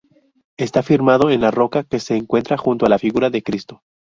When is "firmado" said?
0.81-1.29